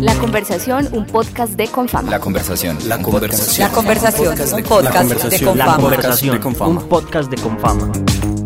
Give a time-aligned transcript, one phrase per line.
[0.00, 2.10] La conversación, un podcast de Confama.
[2.10, 2.78] La conversación.
[2.88, 3.68] La conversación.
[3.68, 5.62] La conversación, un podcast de Confama.
[5.62, 8.37] La conversación, un podcast de Confama.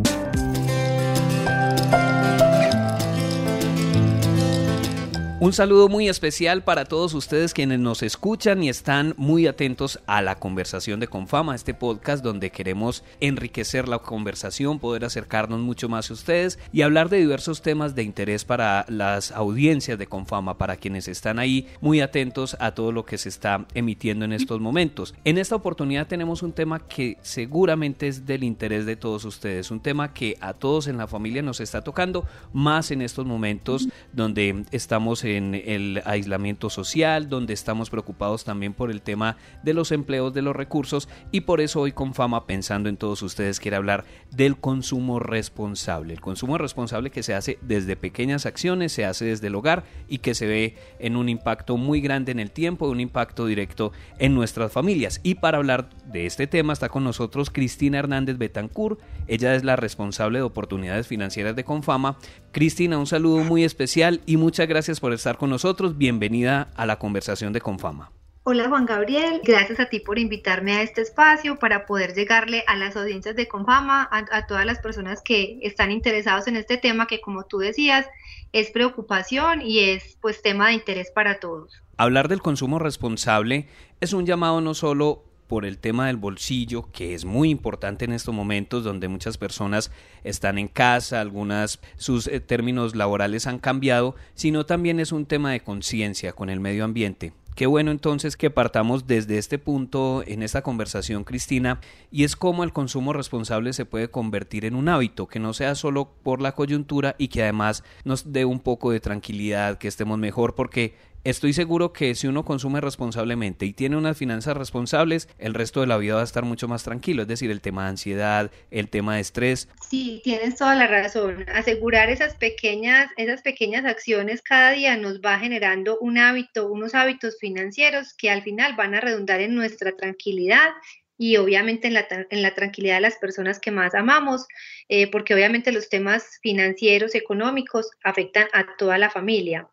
[5.42, 10.22] Un saludo muy especial para todos ustedes quienes nos escuchan y están muy atentos a
[10.22, 16.08] la conversación de Confama, este podcast donde queremos enriquecer la conversación, poder acercarnos mucho más
[16.08, 20.76] a ustedes y hablar de diversos temas de interés para las audiencias de Confama, para
[20.76, 25.12] quienes están ahí muy atentos a todo lo que se está emitiendo en estos momentos.
[25.24, 29.80] En esta oportunidad tenemos un tema que seguramente es del interés de todos ustedes, un
[29.80, 34.66] tema que a todos en la familia nos está tocando más en estos momentos donde
[34.70, 39.92] estamos en en el aislamiento social, donde estamos preocupados también por el tema de los
[39.92, 43.76] empleos de los recursos y por eso hoy con fama pensando en todos ustedes quiere
[43.76, 46.14] hablar del consumo responsable.
[46.14, 50.18] El consumo responsable que se hace desde pequeñas acciones, se hace desde el hogar y
[50.18, 54.34] que se ve en un impacto muy grande en el tiempo, un impacto directo en
[54.34, 55.20] nuestras familias.
[55.22, 59.00] Y para hablar de este tema está con nosotros Cristina Hernández Betancourt.
[59.26, 62.18] Ella es la responsable de oportunidades financieras de Confama.
[62.50, 65.96] Cristina, un saludo muy especial y muchas gracias por estar con nosotros.
[65.96, 68.10] Bienvenida a la conversación de Confama.
[68.42, 72.74] Hola Juan Gabriel, gracias a ti por invitarme a este espacio para poder llegarle a
[72.74, 77.20] las audiencias de Confama, a, todas las personas que están interesados en este tema que
[77.20, 78.04] como tú decías
[78.50, 81.80] es preocupación y es pues tema de interés para todos.
[81.96, 83.68] Hablar del consumo responsable
[84.00, 88.14] es un llamado no solo por el tema del bolsillo, que es muy importante en
[88.14, 89.90] estos momentos donde muchas personas
[90.24, 95.52] están en casa, algunas sus eh, términos laborales han cambiado, sino también es un tema
[95.52, 97.34] de conciencia con el medio ambiente.
[97.54, 102.64] Qué bueno entonces que partamos desde este punto en esta conversación, Cristina, y es cómo
[102.64, 106.52] el consumo responsable se puede convertir en un hábito, que no sea solo por la
[106.52, 110.94] coyuntura y que además nos dé un poco de tranquilidad, que estemos mejor, porque
[111.24, 115.86] Estoy seguro que si uno consume responsablemente y tiene unas finanzas responsables, el resto de
[115.86, 118.88] la vida va a estar mucho más tranquilo, es decir, el tema de ansiedad, el
[118.88, 119.68] tema de estrés.
[119.88, 121.46] Sí, tienes toda la razón.
[121.54, 127.36] Asegurar esas pequeñas, esas pequeñas acciones cada día nos va generando un hábito, unos hábitos
[127.38, 130.70] financieros que al final van a redundar en nuestra tranquilidad
[131.18, 134.48] y obviamente en la, tranquilidad de las personas que más amamos,
[134.88, 139.68] eh, porque obviamente los temas financieros, económicos afectan a toda la familia.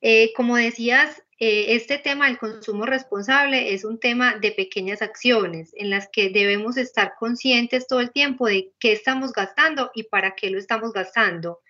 [0.00, 5.72] Eh, como decías, eh, este tema del consumo responsable es un tema de pequeñas acciones
[5.74, 10.34] en las que debemos estar conscientes todo el tiempo de qué estamos gastando y para
[10.34, 11.60] qué lo estamos gastando.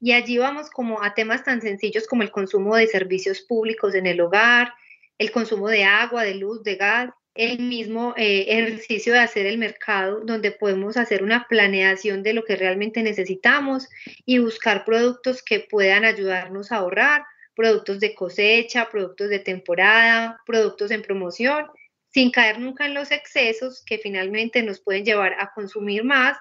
[0.00, 4.06] Y allí vamos como a temas tan sencillos como el consumo de servicios públicos en
[4.06, 4.74] el hogar,
[5.18, 9.58] el consumo de agua, de luz, de gas, el mismo eh, ejercicio de hacer el
[9.58, 13.88] mercado, donde podemos hacer una planeación de lo que realmente necesitamos
[14.26, 20.90] y buscar productos que puedan ayudarnos a ahorrar productos de cosecha, productos de temporada, productos
[20.90, 21.66] en promoción,
[22.12, 26.36] sin caer nunca en los excesos que finalmente nos pueden llevar a consumir más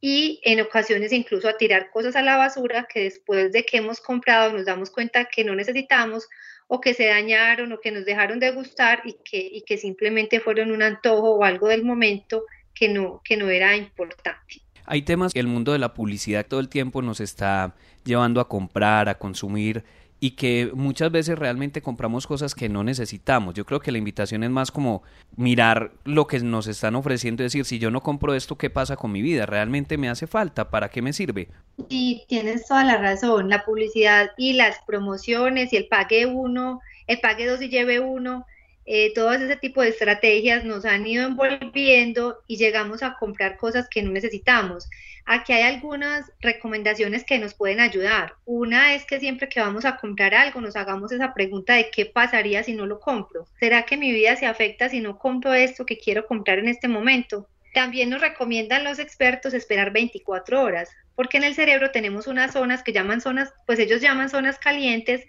[0.00, 4.00] y en ocasiones incluso a tirar cosas a la basura que después de que hemos
[4.00, 6.28] comprado nos damos cuenta que no necesitamos
[6.66, 10.40] o que se dañaron o que nos dejaron de gustar y que, y que simplemente
[10.40, 12.44] fueron un antojo o algo del momento
[12.74, 14.62] que no, que no era importante.
[14.86, 18.48] Hay temas que el mundo de la publicidad todo el tiempo nos está llevando a
[18.48, 19.84] comprar, a consumir
[20.22, 23.54] y que muchas veces realmente compramos cosas que no necesitamos.
[23.54, 25.02] Yo creo que la invitación es más como
[25.36, 29.10] mirar lo que nos están ofreciendo decir, si yo no compro esto, ¿qué pasa con
[29.10, 29.46] mi vida?
[29.46, 30.70] ¿Realmente me hace falta?
[30.70, 31.48] ¿Para qué me sirve?
[31.90, 33.48] Sí, tienes toda la razón.
[33.48, 38.46] La publicidad y las promociones y el pague uno, el pague dos y lleve uno,
[38.84, 44.02] eh, ese tipo de estrategias nos han ido envolviendo y llegamos a comprar cosas que
[44.02, 44.88] no necesitamos.
[45.24, 48.34] Aquí hay algunas recomendaciones que nos pueden ayudar.
[48.44, 52.06] Una es que siempre que vamos a comprar algo nos hagamos esa pregunta de qué
[52.06, 53.46] pasaría si no lo compro.
[53.60, 56.88] ¿Será que mi vida se afecta si no compro esto que quiero comprar en este
[56.88, 57.48] momento?
[57.72, 62.82] También nos recomiendan los expertos esperar 24 horas, porque en el cerebro tenemos unas zonas
[62.82, 65.24] que llaman zonas, pues ellos llaman zonas calientes,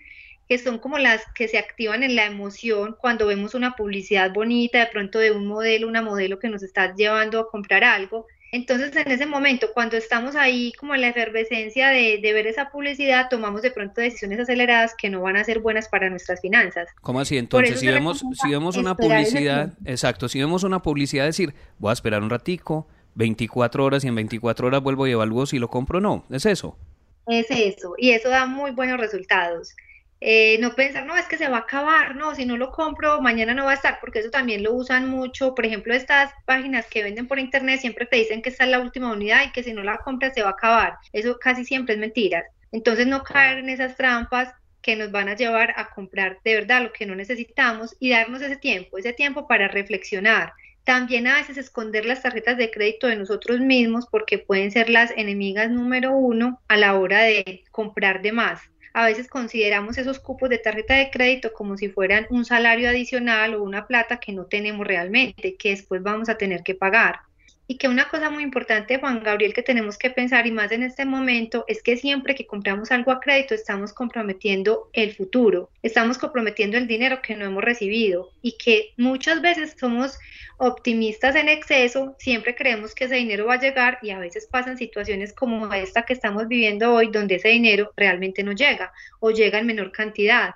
[0.47, 4.79] que son como las que se activan en la emoción cuando vemos una publicidad bonita,
[4.79, 8.27] de pronto de un modelo, una modelo que nos está llevando a comprar algo.
[8.51, 13.27] Entonces, en ese momento, cuando estamos ahí como en la efervescencia de, ver esa publicidad,
[13.27, 16.87] tomamos de pronto decisiones aceleradas que no van a ser buenas para nuestras finanzas.
[17.01, 17.37] ¿Cómo así?
[17.37, 21.93] Entonces, si vemos, si vemos una publicidad, exacto, si vemos una publicidad decir, voy a
[21.93, 25.97] esperar un ratico, 24 horas y en 24 horas vuelvo y evalúo si lo compro
[25.97, 26.77] o no, ¿es eso?
[27.25, 29.73] Es eso, y eso da muy buenos resultados.
[30.25, 33.19] Eh, no pensar, no, es que se va a acabar, no, si no lo compro,
[33.19, 35.53] mañana no va a estar, porque eso también lo usan mucho.
[35.53, 38.79] Por ejemplo, estas páginas que venden por internet siempre te dicen que está es la
[38.79, 40.93] última unidad y que si no la compras se va a acabar.
[41.11, 42.41] Eso casi siempre es mentira.
[42.71, 46.83] Entonces, no caer en esas trampas que nos van a llevar a comprar de verdad
[46.83, 50.53] lo que no necesitamos y darnos ese tiempo, ese tiempo para reflexionar.
[50.85, 55.11] También a veces esconder las tarjetas de crédito de nosotros mismos porque pueden ser las
[55.17, 58.61] enemigas número uno a la hora de comprar de más.
[58.93, 63.55] A veces consideramos esos cupos de tarjeta de crédito como si fueran un salario adicional
[63.55, 67.21] o una plata que no tenemos realmente, que después vamos a tener que pagar.
[67.73, 70.83] Y que una cosa muy importante, Juan Gabriel, que tenemos que pensar y más en
[70.83, 76.19] este momento es que siempre que compramos algo a crédito estamos comprometiendo el futuro, estamos
[76.19, 80.19] comprometiendo el dinero que no hemos recibido y que muchas veces somos
[80.57, 84.77] optimistas en exceso, siempre creemos que ese dinero va a llegar y a veces pasan
[84.77, 89.57] situaciones como esta que estamos viviendo hoy donde ese dinero realmente no llega o llega
[89.57, 90.53] en menor cantidad.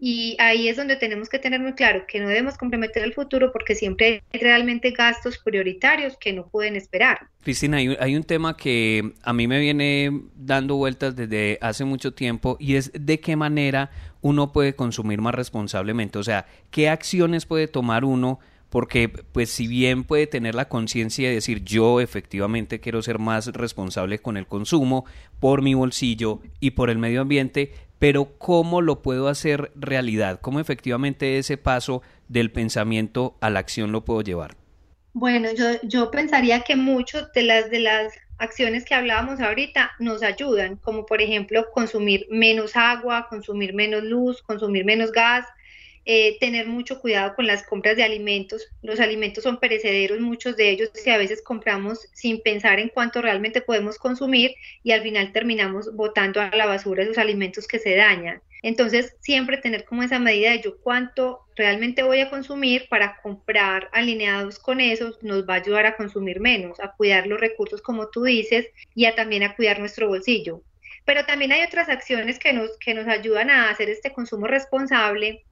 [0.00, 3.50] Y ahí es donde tenemos que tener muy claro que no debemos comprometer el futuro
[3.52, 7.28] porque siempre hay realmente gastos prioritarios que no pueden esperar.
[7.42, 12.56] Cristina, hay un, tema que a mí me viene dando vueltas desde hace mucho tiempo
[12.60, 13.90] y es de qué manera
[14.20, 16.18] uno puede consumir más responsablemente.
[16.18, 21.28] O sea, qué acciones puede tomar uno porque pues si bien puede tener la conciencia
[21.28, 25.06] de decir yo efectivamente quiero ser más responsable con el consumo
[25.40, 30.40] por mi bolsillo y por el medio ambiente, pero ¿cómo lo puedo hacer realidad?
[30.40, 34.56] ¿Cómo efectivamente ese paso del pensamiento a la acción lo puedo llevar?
[35.12, 40.22] Bueno, yo, yo pensaría que muchas de las, de las acciones que hablábamos ahorita nos
[40.22, 45.44] ayudan, como por ejemplo consumir menos agua, consumir menos luz, consumir menos gas,
[46.10, 48.66] eh, tener mucho cuidado con las compras de alimentos.
[48.80, 53.20] Los alimentos son perecederos, muchos de ellos, y a veces compramos sin pensar en cuánto
[53.20, 57.94] realmente podemos consumir y al final terminamos botando a la basura esos alimentos que se
[57.94, 58.40] dañan.
[58.62, 63.90] Entonces, siempre tener como esa medida de yo cuánto realmente voy a consumir para comprar
[63.92, 68.08] alineados con eso nos va a ayudar a consumir menos, a cuidar los recursos como
[68.08, 70.62] tú dices y a también a cuidar nuestro bolsillo.
[71.04, 75.44] Pero también hay otras acciones que nos, que nos ayudan a hacer este consumo responsable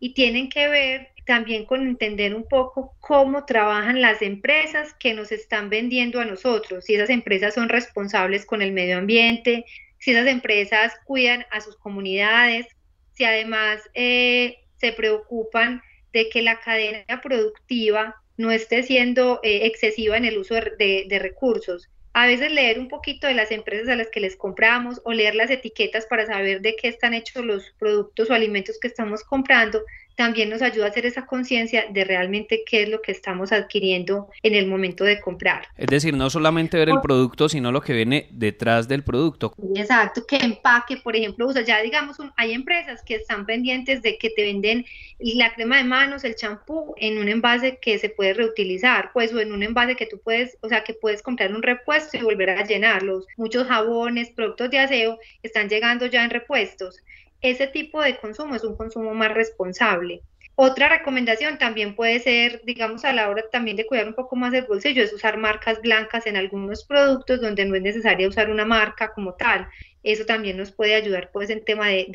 [0.00, 5.30] y tienen que ver también con entender un poco cómo trabajan las empresas que nos
[5.30, 9.64] están vendiendo a nosotros, si esas empresas son responsables con el medio ambiente,
[9.98, 12.66] si esas empresas cuidan a sus comunidades,
[13.12, 20.16] si además eh, se preocupan de que la cadena productiva no esté siendo eh, excesiva
[20.16, 21.90] en el uso de recursos
[22.20, 25.36] a veces leer un poquito de las empresas a las que les compramos o leer
[25.36, 29.84] las etiquetas para saber de qué están hechos los productos o alimentos que estamos comprando
[30.18, 34.28] también nos ayuda a hacer esa conciencia de realmente qué es lo que estamos adquiriendo
[34.42, 35.68] en el momento de comprar.
[35.76, 39.54] Es decir, no solamente ver el producto, sino lo que viene detrás del producto.
[39.76, 44.18] Exacto, que empaque, por ejemplo, o sea, ya digamos, hay empresas que están pendientes de
[44.18, 44.84] que te venden
[45.20, 49.38] la crema de manos, el champú en un envase que se puede reutilizar, pues o
[49.38, 52.50] en un envase que tú puedes, o sea, que puedes comprar un repuesto y volver
[52.50, 53.24] a llenarlos.
[53.36, 57.04] Muchos jabones, productos de aseo están llegando ya en repuestos
[57.40, 60.22] ese tipo de consumo es un consumo más responsable.
[60.60, 64.52] Otra recomendación también puede ser, digamos, a la hora también de cuidar un poco más
[64.54, 68.64] el bolsillo, es usar marcas blancas en algunos productos donde no es necesario usar una
[68.64, 69.68] marca como tal.
[70.02, 72.06] Eso también nos puede ayudar pues en tema de,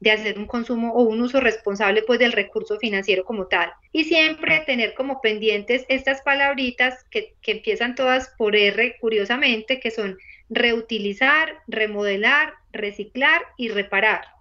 [0.00, 3.72] de, hacer un consumo o un uso responsable pues del recurso financiero como tal.
[3.92, 9.92] Y siempre tener como pendientes estas palabritas que, que empiezan todas por R curiosamente, que
[9.92, 10.18] son
[10.50, 14.33] reutilizar, remodelar, reciclar y reparar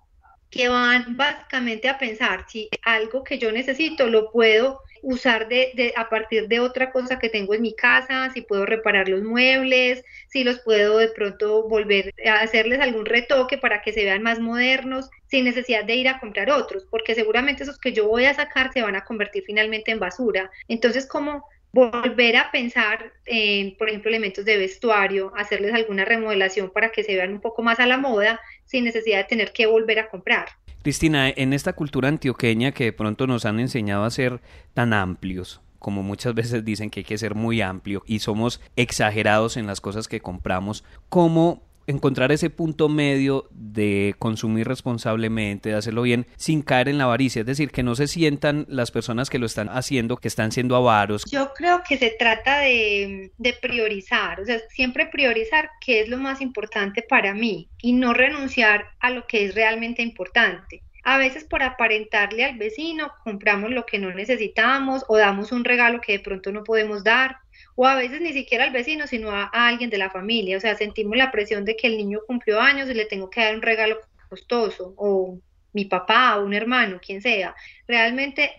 [0.54, 6.08] que van básicamente a pensar si algo que yo necesito lo puedo usar de, a
[6.10, 10.44] partir de otra cosa que tengo en mi casa, si puedo reparar los muebles, si
[10.44, 15.10] los puedo de pronto volver a hacerles algún retoque para que se vean más modernos,
[15.28, 18.72] sin necesidad de ir a comprar otros, porque seguramente esos que yo voy a sacar
[18.72, 20.52] se van a convertir finalmente en basura.
[20.68, 26.92] Entonces, ¿cómo volver a pensar en, por ejemplo, elementos de vestuario, hacerles alguna remodelación para
[26.92, 30.00] que se vean un poco más a la moda sin necesidad de tener que volver
[30.00, 30.46] a comprar.
[30.84, 34.40] Cristina, en esta cultura antioqueña que de pronto nos han enseñado a ser
[34.74, 39.58] tan amplios, como muchas veces dicen que hay que ser muy amplio y somos exagerados
[39.58, 46.04] en las cosas que compramos, ¿cómo encontrar ese punto medio de consumir responsablemente, de hacerlo
[46.04, 49.40] bien, sin caer en la avaricia, es decir, que no se sientan las personas que
[49.40, 51.24] lo están haciendo, que están siendo avaros.
[51.30, 56.42] Yo creo que se trata de, priorizar, o sea, siempre priorizar qué es lo más
[56.42, 60.84] importante para mí y no renunciar a lo que es realmente importante.
[61.06, 66.00] A veces por aparentarle al vecino compramos lo que no necesitamos o damos un regalo
[66.00, 67.43] que de pronto no podemos dar
[67.76, 70.58] o a veces ni siquiera al vecino, sino a, alguien de la familia.
[70.58, 73.42] O sea, sentimos la presión de que el niño cumplió años y le tengo que
[73.42, 74.00] dar un regalo
[74.30, 75.40] costoso, o
[75.74, 77.56] mi papá, o un hermano, quien sea.
[77.88, 78.52] Realmente,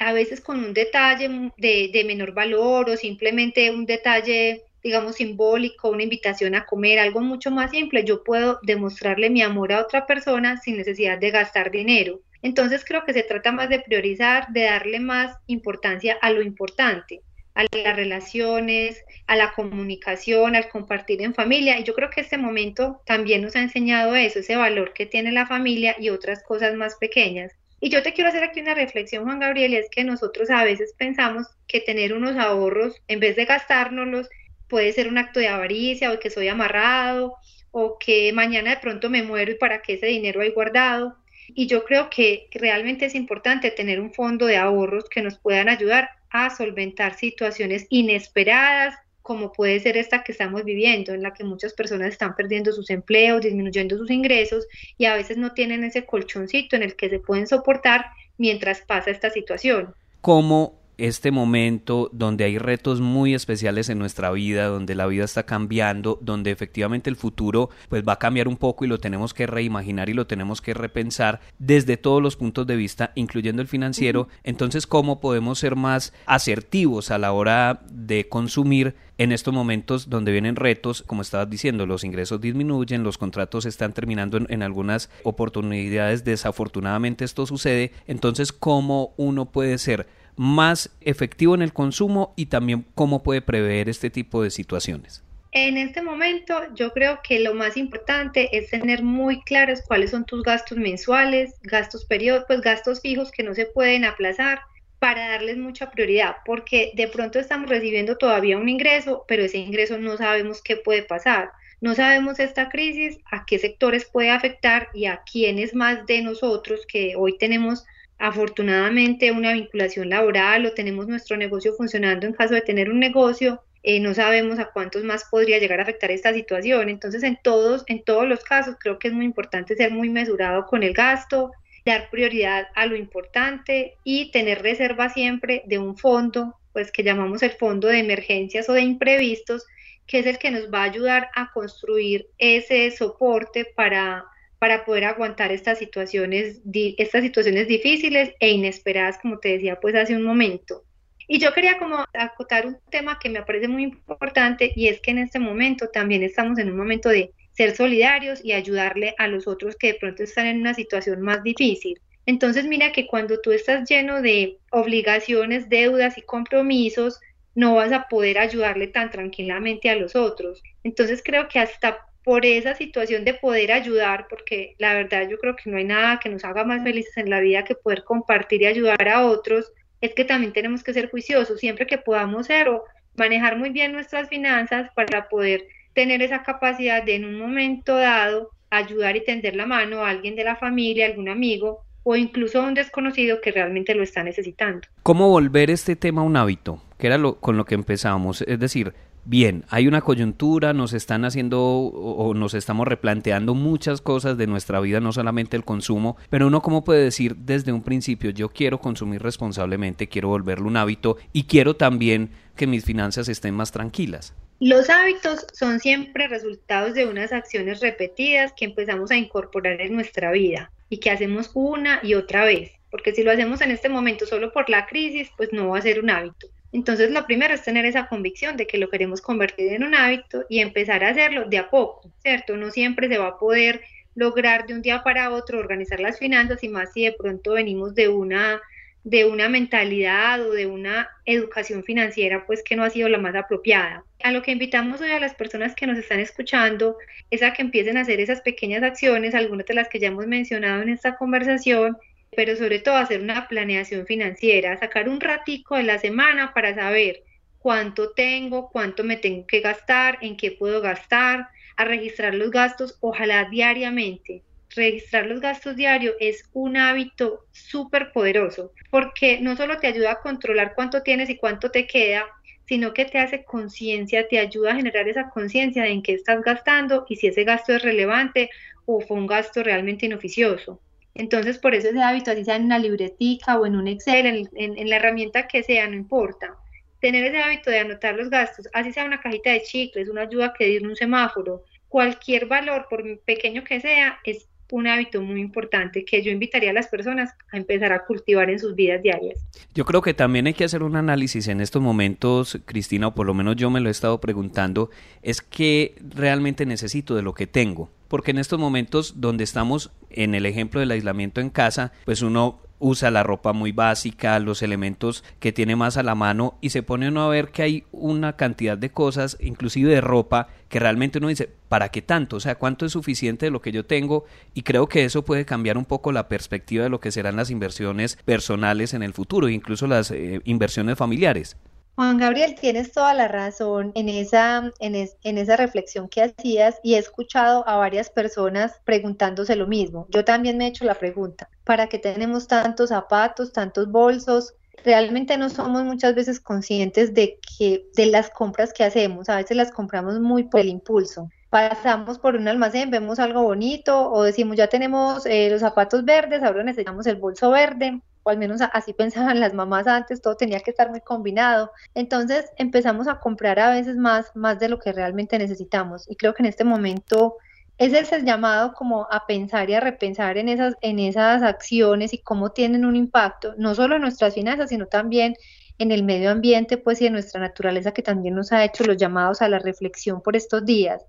[0.00, 5.90] a veces con un detalle de, de menor valor o simplemente un detalle digamos, simbólico,
[5.90, 10.06] una invitación a comer, algo mucho más simple, yo puedo demostrarle mi amor a otra
[10.06, 12.20] persona sin necesidad de gastar dinero.
[12.42, 17.22] Entonces creo que se trata más de priorizar, de darle más importancia a lo importante,
[17.58, 21.76] a las relaciones, a la comunicación, al compartir en familia.
[21.78, 25.32] Y yo creo que este momento también nos ha enseñado eso, ese valor que tiene
[25.32, 27.50] la familia y otras cosas más pequeñas.
[27.80, 30.94] Y yo te quiero hacer aquí una reflexión, Juan Gabriel, es que nosotros a veces
[30.96, 34.28] pensamos que tener unos ahorros, en vez de gastárnoslos,
[34.68, 37.34] puede ser un acto de avaricia o que soy amarrado
[37.72, 41.16] o que mañana de pronto me muero y para qué ese dinero hay guardado.
[41.48, 45.68] Y yo creo que realmente es importante tener un fondo de ahorros que nos puedan
[45.68, 51.44] ayudar a solventar situaciones inesperadas, como puede ser esta que estamos viviendo, en la que
[51.44, 54.66] muchas personas están perdiendo sus empleos, disminuyendo sus ingresos
[54.96, 58.06] y a veces no tienen ese colchoncito en el que se pueden soportar
[58.38, 59.94] mientras pasa esta situación.
[60.22, 65.44] ¿Cómo este momento donde hay retos muy especiales en nuestra vida, donde la vida está
[65.44, 69.46] cambiando, donde efectivamente el futuro pues va a cambiar un poco y lo tenemos que
[69.46, 74.28] reimaginar y lo tenemos que repensar desde todos los puntos de vista, incluyendo el financiero.
[74.42, 80.32] Entonces, ¿cómo podemos ser más asertivos a la hora de consumir en estos momentos donde
[80.32, 85.10] vienen retos, como estabas diciendo, los ingresos disminuyen, los contratos están terminando en, en, algunas
[85.24, 90.06] oportunidades, desafortunadamente esto sucede, entonces cómo uno puede ser
[90.38, 95.22] más efectivo en el consumo y también cómo puede prever este tipo de situaciones?
[95.52, 100.24] En este momento yo creo que lo más importante es tener muy claros cuáles son
[100.24, 104.60] tus gastos mensuales, gastos periódicos, pues gastos fijos que no se pueden aplazar
[104.98, 109.98] para darles mucha prioridad, porque de pronto estamos recibiendo todavía un ingreso, pero ese ingreso
[109.98, 111.50] no sabemos qué puede pasar.
[111.80, 116.84] No sabemos esta crisis, a qué sectores puede afectar y a quiénes más de nosotros
[116.86, 117.84] que hoy tenemos
[118.18, 123.62] afortunadamente una vinculación laboral o tenemos nuestro negocio funcionando en caso de tener un negocio,
[123.82, 126.88] eh, no sabemos a cuántos más podría llegar a afectar esta situación.
[126.88, 130.66] Entonces, en todos, en todos los casos, creo que es muy importante ser muy mesurado
[130.66, 131.52] con el gasto,
[131.86, 137.42] dar prioridad a lo importante y tener reserva siempre de un fondo, pues que llamamos
[137.42, 139.64] el fondo de emergencias o de imprevistos,
[140.06, 144.24] que es el que nos va a ayudar a construir ese soporte para
[144.58, 150.16] para poder aguantar estas situaciones, estas situaciones difíciles e inesperadas, como te decía pues hace
[150.16, 150.84] un momento.
[151.26, 155.10] Y yo quería como acotar un tema que me parece muy importante y es que
[155.10, 159.46] en este momento también estamos en un momento de ser solidarios y ayudarle a los
[159.46, 162.00] otros que de pronto están en una situación más difícil.
[162.24, 167.20] Entonces mira que cuando tú estás lleno de obligaciones, deudas y compromisos,
[167.54, 170.62] no vas a poder ayudarle tan tranquilamente a los otros.
[170.84, 175.56] Entonces creo que hasta por esa situación de poder ayudar, porque la verdad yo creo
[175.56, 178.60] que no hay nada que nos haga más felices en la vida que poder compartir
[178.60, 182.68] y ayudar a otros, es que también tenemos que ser juiciosos siempre que podamos ser
[182.68, 182.84] o
[183.16, 188.50] manejar muy bien nuestras finanzas para poder tener esa capacidad de en un momento dado
[188.68, 192.66] ayudar y tender la mano a alguien de la familia, algún amigo o incluso a
[192.66, 194.86] un desconocido que realmente lo está necesitando.
[195.02, 196.82] ¿Cómo volver este tema a un hábito?
[196.98, 198.92] Que era lo, con lo que empezamos, es decir,
[199.28, 204.80] bien, hay una coyuntura, nos están haciendo o nos estamos replanteando muchas cosas de nuestra
[204.80, 208.80] vida, no solamente el consumo, pero uno cómo puede decir desde un principio, yo quiero
[208.80, 214.34] consumir responsablemente, quiero volverlo un hábito y quiero también que mis finanzas estén más tranquilas.
[214.60, 220.32] Los hábitos son siempre resultados de unas acciones repetidas que empezamos a incorporar en nuestra
[220.32, 224.24] vida y que hacemos una y otra vez, porque si lo hacemos en este momento
[224.24, 226.48] solo por la crisis, pues no va a ser un hábito.
[226.72, 230.44] Entonces, lo primero es tener esa convicción de que lo queremos convertir en un hábito
[230.48, 232.56] y empezar a hacerlo de a poco, ¿cierto?
[232.56, 233.80] No siempre se va a poder
[234.14, 237.94] lograr de un día para otro organizar las finanzas y más si de pronto venimos
[237.94, 238.60] de una
[239.04, 243.34] de una mentalidad o de una educación financiera pues que no ha sido la más
[243.34, 244.04] apropiada.
[244.22, 246.96] A lo que invitamos hoy a las personas que nos están escuchando
[247.30, 250.26] es a que empiecen a hacer esas pequeñas acciones, algunas de las que ya hemos
[250.26, 251.96] mencionado en esta conversación,
[252.38, 257.24] pero sobre todo hacer una planeación financiera, sacar un ratico de la semana para saber
[257.58, 262.96] cuánto tengo, cuánto me tengo que gastar, en qué puedo gastar, a registrar los gastos,
[263.00, 264.44] ojalá diariamente.
[264.76, 270.20] Registrar los gastos diarios es un hábito súper poderoso porque no solo te ayuda a
[270.20, 272.24] controlar cuánto tienes y cuánto te queda,
[272.68, 276.40] sino que te hace conciencia, te ayuda a generar esa conciencia de en qué estás
[276.42, 278.48] gastando y si ese gasto es relevante
[278.84, 280.80] o fue un gasto realmente inoficioso.
[281.18, 284.88] Entonces, por eso ese hábito, así sea en una libretica o en un Excel, en,
[284.88, 286.56] la herramienta que sea, no importa.
[287.00, 290.54] Tener ese hábito de anotar los gastos, así sea una cajita de chicles, una ayuda
[290.56, 296.04] que dir un semáforo, cualquier valor, por pequeño que sea, es un hábito muy importante
[296.04, 299.44] que yo invitaría a las personas a empezar a cultivar en sus vidas diarias.
[299.74, 303.26] Yo creo que también hay que hacer un análisis en estos momentos, Cristina, o por
[303.26, 304.90] lo menos yo me lo he estado preguntando,
[305.22, 307.90] es que realmente necesito de lo que tengo.
[308.08, 312.60] Porque en estos momentos donde estamos en el ejemplo del aislamiento en casa, pues uno
[312.78, 316.82] usa la ropa muy básica, los elementos que tiene más a la mano y se
[316.82, 321.18] pone uno a ver que hay una cantidad de cosas, inclusive de ropa, que realmente
[321.18, 322.36] uno dice, ¿para qué tanto?
[322.36, 324.24] O sea, ¿cuánto es suficiente de lo que yo tengo?
[324.54, 327.50] Y creo que eso puede cambiar un poco la perspectiva de lo que serán las
[327.50, 331.56] inversiones personales en el futuro, incluso las eh, inversiones familiares.
[331.98, 336.94] Juan Gabriel, tienes toda la razón en esa, en, en, esa reflexión que hacías y
[336.94, 340.06] he escuchado a varias personas preguntándose lo mismo.
[340.10, 344.54] Yo también me he hecho la pregunta, ¿para qué tenemos tantos zapatos, tantos bolsos?
[344.84, 349.56] Realmente no somos muchas veces conscientes de que de las compras que hacemos, a veces
[349.56, 351.28] las compramos muy por el impulso.
[351.50, 356.44] Pasamos por un almacén, vemos algo bonito o decimos ya tenemos eh, los zapatos verdes,
[356.44, 360.60] ahora necesitamos el bolso verde o al menos así pensaban las mamás antes, todo tenía
[360.60, 361.72] que estar muy combinado.
[361.94, 366.04] Entonces empezamos a comprar a veces más, más de lo que realmente necesitamos.
[366.10, 367.38] Y creo que en este momento
[367.78, 372.18] es el llamado como a pensar y a repensar en esas, en esas acciones y
[372.18, 375.34] cómo tienen un impacto, no solo en nuestras finanzas, sino también
[375.78, 378.98] en el medio ambiente, pues y en nuestra naturaleza que también nos ha hecho los
[378.98, 381.02] llamados a la reflexión por estos días.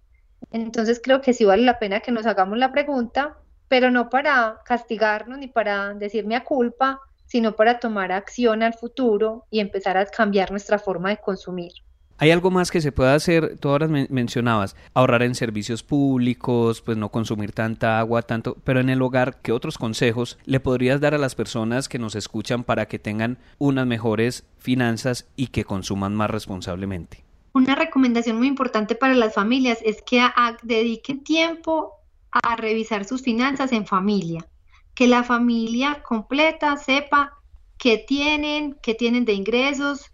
[0.51, 3.35] Entonces creo que sí vale la pena que nos hagamos la pregunta,
[3.67, 6.99] pero no para castigarnos ni para decirme a culpa,
[7.29, 11.71] sino para tomar acción al futuro y empezar a cambiar nuestra forma de consumir.
[12.17, 13.57] ¿Hay algo más que se pueda hacer?
[13.59, 18.89] Tú ahora mencionabas ahorrar en servicios públicos, pues no consumir tanta agua, tanto, pero en
[18.89, 22.87] el hogar, ¿qué otros consejos le podrías dar a las personas que nos escuchan para
[22.87, 27.23] que tengan unas mejores finanzas y que consuman más responsablemente?
[27.53, 30.21] Una recomendación muy importante para las familias es que
[30.63, 31.93] dediquen tiempo
[32.31, 34.45] a revisar sus finanzas en familia
[34.99, 37.31] que la familia completa sepa
[37.77, 40.11] qué tienen, qué tienen de ingresos,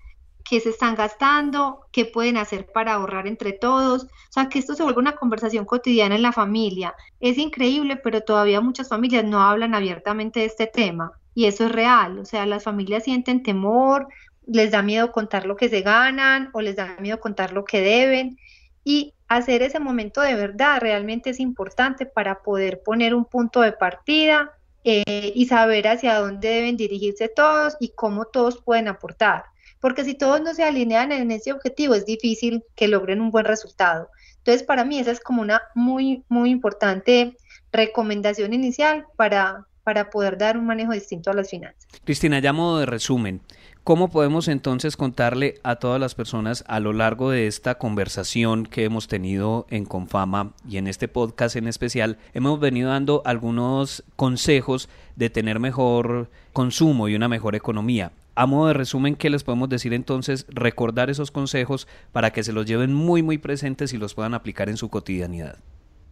[0.47, 4.03] qué se están gastando, qué pueden hacer para ahorrar entre todos.
[4.03, 6.93] O sea, que esto se vuelva una conversación cotidiana en la familia.
[7.19, 11.13] Es increíble, pero todavía muchas familias no hablan abiertamente de este tema.
[11.33, 12.19] Y eso es real.
[12.19, 14.07] O sea, las familias sienten temor,
[14.45, 17.81] les da miedo contar lo que se ganan o les da miedo contar lo que
[17.81, 18.37] deben.
[18.83, 23.71] Y hacer ese momento de verdad realmente es importante para poder poner un punto de
[23.71, 24.54] partida
[24.87, 29.45] eh, y saber hacia dónde deben dirigirse todos y cómo todos pueden aportar.
[29.79, 33.45] Porque si todos no se alinean en ese objetivo, es difícil que logren un buen
[33.45, 34.09] resultado.
[34.37, 37.35] Entonces, para mí esa es como una muy, muy importante
[37.71, 41.87] recomendación inicial para, para poder dar un manejo distinto a las finanzas.
[42.03, 43.41] Cristina, modo de resumen,
[43.85, 48.83] ¿Cómo podemos entonces contarle a todas las personas a lo largo de esta conversación que
[48.83, 52.17] hemos tenido en Confama y en este podcast en especial?
[52.33, 58.11] Hemos venido dando algunos consejos de tener mejor consumo y una mejor economía.
[58.33, 60.47] A modo de resumen, ¿qué les podemos decir entonces?
[60.49, 64.67] Recordar esos consejos para que se los lleven muy, muy presentes y los puedan aplicar
[64.67, 65.59] en su cotidianidad.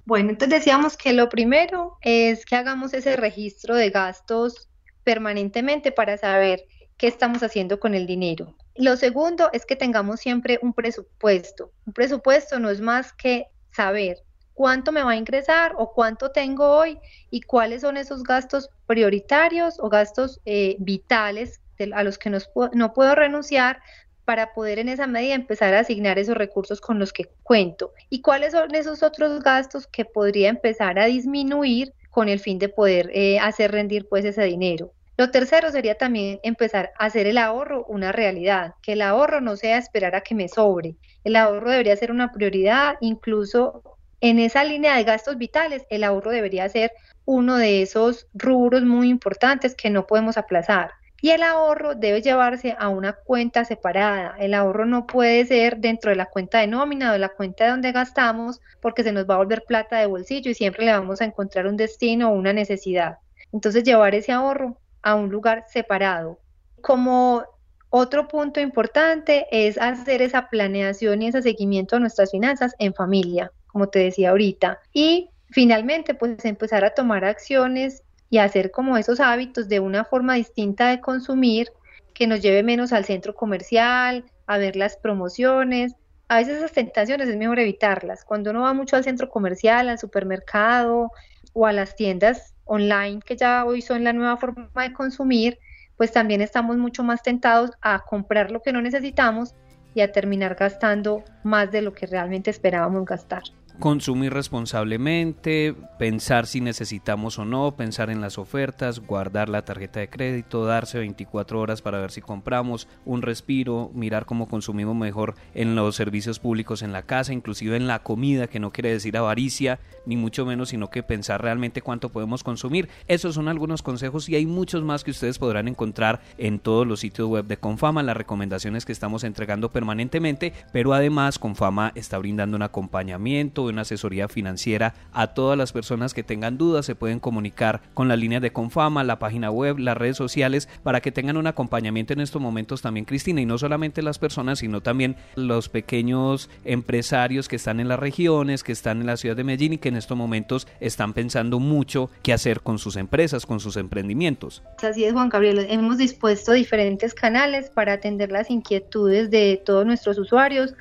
[0.06, 4.70] Bueno, entonces decíamos que lo primero es que hagamos ese registro de gastos
[5.04, 6.68] permanentemente para saber
[7.04, 8.56] qué estamos haciendo con el dinero.
[8.76, 11.74] Lo segundo es que tengamos siempre un presupuesto.
[11.86, 14.20] Un presupuesto no es más que saber
[14.54, 16.98] cuánto me va a ingresar o cuánto tengo hoy
[17.30, 21.60] y cuáles son esos gastos prioritarios o gastos eh, vitales
[21.94, 23.82] a los que no puedo renunciar
[24.24, 28.22] para poder en esa medida empezar a asignar esos recursos con los que cuento y
[28.22, 33.12] cuáles son esos otros gastos que podría empezar a disminuir con el fin de poder
[33.14, 34.94] eh, hacer rendir pues ese dinero.
[35.16, 39.56] Lo tercero sería también empezar a hacer el ahorro una realidad, que el ahorro no
[39.56, 40.96] sea esperar a que me sobre.
[41.24, 43.84] El ahorro debería ser una prioridad, incluso
[44.22, 46.92] en esa línea de gastos vitales, el ahorro debería ser
[47.26, 50.92] uno de esos rubros muy importantes que no podemos aplazar.
[51.22, 54.36] Y el ahorro debe llevarse a una cuenta separada.
[54.40, 57.70] El ahorro no puede ser dentro de la cuenta de nómina o la cuenta de
[57.70, 61.22] donde gastamos porque se nos va a volver plata de bolsillo y siempre le vamos
[61.22, 63.20] a encontrar un destino o una necesidad.
[63.54, 66.40] Entonces llevar ese ahorro a un lugar separado.
[66.82, 67.44] Como
[67.90, 73.52] otro punto importante es hacer esa planeación y ese seguimiento de nuestras finanzas en familia,
[73.68, 74.80] como te decía ahorita.
[74.92, 80.34] Y finalmente, pues empezar a tomar acciones y hacer como esos hábitos de una forma
[80.34, 81.68] distinta de consumir
[82.16, 85.96] que nos lleve menos al centro comercial, a ver las promociones.
[86.30, 88.26] A veces esas tentaciones es mejor evitarlas.
[88.26, 91.12] Cuando uno va mucho al centro comercial, al supermercado
[91.54, 95.60] o a las tiendas online, que ya hoy son la nueva forma de consumir,
[95.98, 99.56] pues también estamos mucho más tentados a comprar lo que no necesitamos
[99.96, 103.44] y a terminar gastando más de lo que realmente esperábamos gastar.
[103.80, 110.10] Consumir responsablemente, pensar si necesitamos o no, pensar en las ofertas, guardar la tarjeta de
[110.10, 115.76] crédito, darse 24 horas para ver si compramos, un respiro, mirar cómo consumimos mejor en
[115.76, 119.80] los servicios públicos en la casa, inclusive en la comida, que no quiere decir avaricia,
[120.06, 122.90] ni mucho menos, sino que pensar realmente cuánto podemos consumir.
[123.08, 127.00] Esos son algunos consejos y hay muchos más que ustedes podrán encontrar en todos los
[127.00, 132.56] sitios web de Confama, las recomendaciones que estamos entregando permanentemente, pero además Confama está brindando
[132.56, 137.82] un acompañamiento, una asesoría financiera a todas las personas que tengan dudas, se pueden comunicar
[137.94, 141.48] con las líneas de Confama, la página web, las redes sociales, para que tengan un
[141.48, 146.50] acompañamiento en estos momentos también, Cristina, y no solamente las personas, sino también los pequeños
[146.66, 149.90] empresarios que están en las regiones, que están en la ciudad de Medellín y que
[149.90, 154.64] en estos momentos están pensando mucho qué hacer con sus empresas, con sus emprendimientos.
[154.82, 155.66] Así es, Juan Gabriel.
[155.70, 160.74] Hemos dispuesto diferentes canales para atender las inquietudes de todos nuestros usuarios.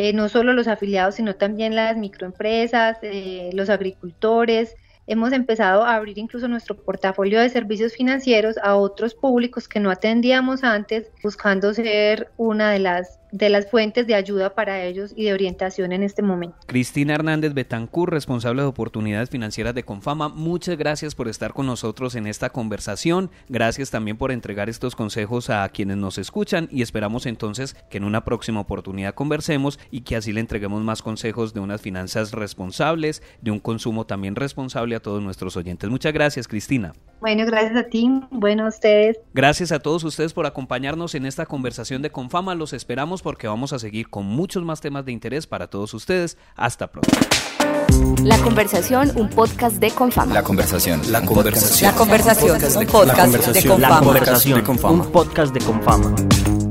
[0.00, 4.76] Eh, no solo los afiliados, sino también las microempresas, eh, los agricultores.
[5.08, 9.90] Hemos empezado a abrir incluso nuestro portafolio de servicios financieros a otros públicos que no
[9.90, 15.24] atendíamos antes, buscando ser una de las de las fuentes de ayuda para ellos y
[15.24, 16.56] de orientación en este momento.
[16.66, 22.14] Cristina Hernández Betancur, responsable de oportunidades financieras de Confama, muchas gracias por estar con nosotros
[22.14, 23.30] en esta conversación.
[23.48, 28.04] Gracias también por entregar estos consejos a quienes nos escuchan y esperamos entonces que en
[28.04, 33.22] una próxima oportunidad conversemos y que así le entreguemos más consejos de unas finanzas responsables,
[33.40, 35.90] de un consumo también responsable a todos nuestros oyentes.
[35.90, 36.92] Muchas gracias, Cristina.
[37.20, 38.08] Bueno, gracias a ti.
[38.30, 39.18] Bueno, a ustedes.
[39.34, 42.54] Gracias a todos ustedes por acompañarnos en esta conversación de Confama.
[42.54, 46.36] Los esperamos porque vamos a seguir con muchos más temas de interés para todos ustedes.
[46.56, 47.10] Hasta pronto.
[48.22, 50.34] La conversación, un podcast de Confama.
[50.34, 51.00] La conversación.
[51.10, 51.90] La conversación.
[51.90, 53.88] La conversación, un podcast de Confama.
[53.88, 56.67] La conversación, un podcast de Confama.